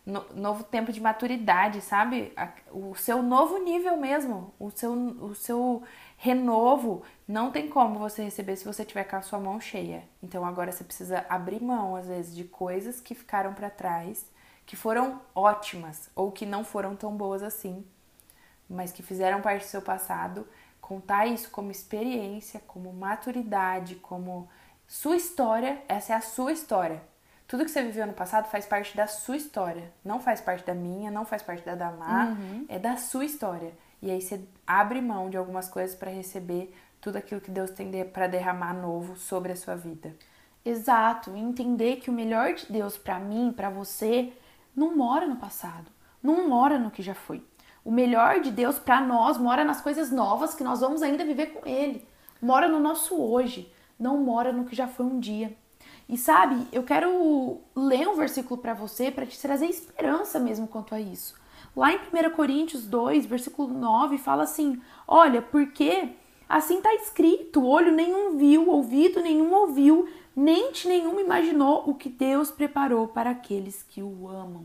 no- 0.06 0.24
novo 0.34 0.62
tempo 0.62 0.92
de 0.92 1.00
maturidade, 1.00 1.80
sabe? 1.80 2.32
O 2.70 2.94
seu 2.94 3.22
novo 3.22 3.58
nível 3.58 3.96
mesmo, 3.96 4.54
o 4.58 4.70
seu, 4.70 4.92
o 4.92 5.34
seu 5.34 5.82
renovo, 6.16 7.02
não 7.28 7.50
tem 7.50 7.68
como 7.68 7.98
você 7.98 8.24
receber 8.24 8.56
se 8.56 8.64
você 8.64 8.84
tiver 8.84 9.04
com 9.04 9.16
a 9.16 9.22
sua 9.22 9.38
mão 9.38 9.60
cheia. 9.60 10.04
Então 10.22 10.44
agora 10.44 10.72
você 10.72 10.82
precisa 10.82 11.24
abrir 11.28 11.62
mão, 11.62 11.96
às 11.96 12.06
vezes, 12.06 12.34
de 12.34 12.44
coisas 12.44 13.00
que 13.00 13.14
ficaram 13.14 13.52
para 13.52 13.70
trás, 13.70 14.26
que 14.64 14.76
foram 14.76 15.20
ótimas 15.34 16.10
ou 16.14 16.32
que 16.32 16.46
não 16.46 16.64
foram 16.64 16.96
tão 16.96 17.16
boas 17.16 17.42
assim, 17.42 17.86
mas 18.68 18.90
que 18.92 19.02
fizeram 19.02 19.40
parte 19.40 19.62
do 19.62 19.68
seu 19.68 19.82
passado, 19.82 20.46
contar 20.80 21.26
isso 21.26 21.50
como 21.50 21.70
experiência, 21.70 22.60
como 22.66 22.92
maturidade, 22.92 23.96
como 23.96 24.48
sua 24.86 25.16
história, 25.16 25.82
essa 25.88 26.12
é 26.12 26.16
a 26.16 26.20
sua 26.20 26.52
história. 26.52 27.02
Tudo 27.46 27.64
que 27.64 27.70
você 27.70 27.82
viveu 27.82 28.06
no 28.06 28.12
passado 28.12 28.48
faz 28.50 28.66
parte 28.66 28.96
da 28.96 29.06
sua 29.06 29.36
história, 29.36 29.92
não 30.04 30.18
faz 30.18 30.40
parte 30.40 30.64
da 30.64 30.74
minha, 30.74 31.10
não 31.12 31.24
faz 31.24 31.42
parte 31.42 31.64
da 31.64 31.76
Damar, 31.76 32.36
é 32.68 32.78
da 32.78 32.96
sua 32.96 33.24
história. 33.24 33.72
E 34.02 34.10
aí 34.10 34.20
você 34.20 34.40
abre 34.66 35.00
mão 35.00 35.30
de 35.30 35.36
algumas 35.36 35.68
coisas 35.68 35.96
para 35.96 36.10
receber 36.10 36.74
tudo 37.00 37.16
aquilo 37.16 37.40
que 37.40 37.50
Deus 37.50 37.70
tem 37.70 37.90
para 38.04 38.26
derramar 38.26 38.74
novo 38.74 39.16
sobre 39.16 39.52
a 39.52 39.56
sua 39.56 39.76
vida. 39.76 40.14
Exato, 40.64 41.36
entender 41.36 41.96
que 41.96 42.10
o 42.10 42.12
melhor 42.12 42.54
de 42.54 42.66
Deus 42.72 42.96
pra 42.96 43.20
mim, 43.20 43.52
pra 43.56 43.70
você, 43.70 44.32
não 44.74 44.96
mora 44.96 45.26
no 45.26 45.36
passado, 45.36 45.90
não 46.22 46.48
mora 46.48 46.78
no 46.78 46.90
que 46.90 47.02
já 47.02 47.14
foi. 47.14 47.42
O 47.84 47.90
melhor 47.92 48.40
de 48.40 48.50
Deus 48.50 48.78
pra 48.78 49.00
nós 49.00 49.38
mora 49.38 49.64
nas 49.64 49.80
coisas 49.80 50.10
novas 50.10 50.54
que 50.54 50.64
nós 50.64 50.80
vamos 50.80 51.02
ainda 51.02 51.24
viver 51.24 51.52
com 51.52 51.68
Ele. 51.68 52.04
Mora 52.42 52.66
no 52.66 52.80
nosso 52.80 53.14
hoje, 53.14 53.72
não 53.96 54.18
mora 54.18 54.52
no 54.52 54.64
que 54.64 54.74
já 54.74 54.88
foi 54.88 55.06
um 55.06 55.20
dia. 55.20 55.56
E 56.08 56.18
sabe, 56.18 56.66
eu 56.72 56.82
quero 56.82 57.60
ler 57.74 58.08
um 58.08 58.16
versículo 58.16 58.60
pra 58.60 58.74
você 58.74 59.10
para 59.10 59.26
te 59.26 59.40
trazer 59.40 59.66
esperança 59.66 60.40
mesmo 60.40 60.66
quanto 60.66 60.94
a 60.94 61.00
isso. 61.00 61.34
Lá 61.76 61.92
em 61.92 61.98
1 61.98 62.30
Coríntios 62.34 62.86
2, 62.86 63.26
versículo 63.26 63.68
9, 63.68 64.16
fala 64.16 64.44
assim: 64.44 64.80
Olha, 65.06 65.42
porque 65.42 66.08
assim 66.48 66.78
está 66.78 66.94
escrito: 66.94 67.66
olho 67.66 67.92
nenhum 67.92 68.38
viu, 68.38 68.70
ouvido 68.70 69.20
nenhum 69.20 69.52
ouviu, 69.52 70.08
mente 70.34 70.88
nenhuma 70.88 71.20
imaginou 71.20 71.84
o 71.86 71.94
que 71.94 72.08
Deus 72.08 72.50
preparou 72.50 73.06
para 73.08 73.28
aqueles 73.28 73.82
que 73.82 74.02
o 74.02 74.26
amam. 74.26 74.64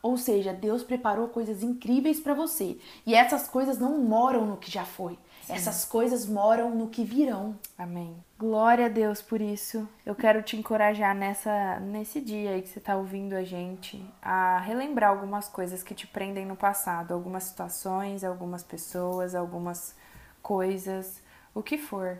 Ou 0.00 0.16
seja, 0.16 0.52
Deus 0.52 0.84
preparou 0.84 1.28
coisas 1.28 1.62
incríveis 1.62 2.20
para 2.20 2.34
você. 2.34 2.78
E 3.06 3.14
essas 3.14 3.48
coisas 3.48 3.78
não 3.78 3.98
moram 3.98 4.46
no 4.46 4.58
que 4.58 4.70
já 4.70 4.84
foi. 4.84 5.18
Essas 5.48 5.84
coisas 5.84 6.26
moram 6.26 6.70
no 6.74 6.88
que 6.88 7.04
virão. 7.04 7.58
Amém. 7.76 8.16
Glória 8.38 8.86
a 8.86 8.88
Deus 8.88 9.20
por 9.20 9.40
isso. 9.40 9.88
Eu 10.04 10.14
quero 10.14 10.42
te 10.42 10.56
encorajar 10.56 11.14
nessa 11.14 11.78
nesse 11.80 12.20
dia 12.20 12.50
aí 12.50 12.62
que 12.62 12.68
você 12.68 12.78
está 12.78 12.96
ouvindo 12.96 13.34
a 13.34 13.44
gente 13.44 14.04
a 14.22 14.58
relembrar 14.60 15.10
algumas 15.10 15.48
coisas 15.48 15.82
que 15.82 15.94
te 15.94 16.06
prendem 16.06 16.46
no 16.46 16.56
passado, 16.56 17.12
algumas 17.12 17.44
situações, 17.44 18.24
algumas 18.24 18.62
pessoas, 18.62 19.34
algumas 19.34 19.94
coisas, 20.42 21.22
o 21.54 21.62
que 21.62 21.78
for. 21.78 22.18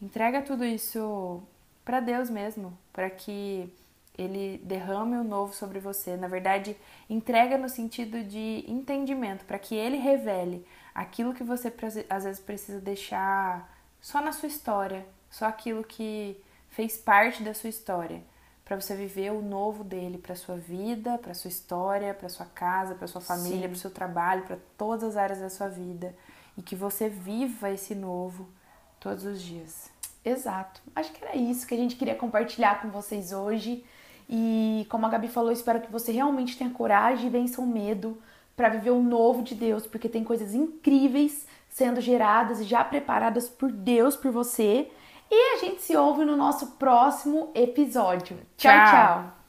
Entrega 0.00 0.42
tudo 0.42 0.64
isso 0.64 1.42
para 1.84 2.00
Deus 2.00 2.28
mesmo, 2.28 2.76
para 2.92 3.08
que 3.08 3.72
ele 4.18 4.58
derrame 4.64 5.16
o 5.16 5.24
novo 5.24 5.54
sobre 5.54 5.78
você. 5.78 6.16
Na 6.16 6.28
verdade, 6.28 6.76
entrega 7.08 7.58
no 7.58 7.68
sentido 7.68 8.22
de 8.22 8.64
entendimento, 8.66 9.44
para 9.44 9.58
que 9.58 9.74
ele 9.74 9.96
revele 9.96 10.66
aquilo 10.96 11.34
que 11.34 11.44
você 11.44 11.70
às 12.08 12.24
vezes 12.24 12.40
precisa 12.40 12.80
deixar 12.80 13.70
só 14.00 14.22
na 14.22 14.32
sua 14.32 14.48
história, 14.48 15.06
só 15.30 15.44
aquilo 15.44 15.84
que 15.84 16.42
fez 16.70 16.96
parte 16.96 17.42
da 17.42 17.52
sua 17.52 17.68
história, 17.68 18.22
para 18.64 18.80
você 18.80 18.96
viver 18.96 19.30
o 19.30 19.42
novo 19.42 19.84
dele 19.84 20.16
para 20.16 20.34
sua 20.34 20.56
vida, 20.56 21.18
para 21.18 21.34
sua 21.34 21.48
história, 21.48 22.14
para 22.14 22.30
sua 22.30 22.46
casa, 22.46 22.94
para 22.94 23.06
sua 23.06 23.20
família, 23.20 23.68
para 23.68 23.76
seu 23.76 23.90
trabalho, 23.90 24.44
para 24.44 24.56
todas 24.78 25.04
as 25.04 25.16
áreas 25.18 25.38
da 25.38 25.50
sua 25.50 25.68
vida 25.68 26.14
e 26.56 26.62
que 26.62 26.74
você 26.74 27.10
viva 27.10 27.70
esse 27.70 27.94
novo 27.94 28.48
todos 28.98 29.24
os 29.24 29.42
dias. 29.42 29.90
Exato. 30.24 30.80
Acho 30.94 31.12
que 31.12 31.22
era 31.22 31.36
isso 31.36 31.66
que 31.66 31.74
a 31.74 31.78
gente 31.78 31.94
queria 31.94 32.14
compartilhar 32.14 32.80
com 32.80 32.88
vocês 32.88 33.32
hoje. 33.32 33.84
E 34.28 34.86
como 34.88 35.06
a 35.06 35.10
Gabi 35.10 35.28
falou, 35.28 35.52
espero 35.52 35.80
que 35.80 35.92
você 35.92 36.10
realmente 36.10 36.56
tenha 36.56 36.70
coragem 36.70 37.26
e 37.26 37.30
vença 37.30 37.60
o 37.60 37.66
medo 37.66 38.20
para 38.56 38.70
viver 38.70 38.90
o 38.90 39.02
novo 39.02 39.42
de 39.42 39.54
Deus, 39.54 39.86
porque 39.86 40.08
tem 40.08 40.24
coisas 40.24 40.54
incríveis 40.54 41.46
sendo 41.68 42.00
geradas 42.00 42.58
e 42.60 42.64
já 42.64 42.82
preparadas 42.82 43.48
por 43.48 43.70
Deus 43.70 44.16
por 44.16 44.32
você. 44.32 44.90
E 45.30 45.56
a 45.56 45.58
gente 45.58 45.82
se 45.82 45.96
ouve 45.96 46.24
no 46.24 46.36
nosso 46.36 46.68
próximo 46.78 47.50
episódio. 47.54 48.38
tchau. 48.56 48.72
Tchau. 48.72 48.90
tchau. 48.90 49.45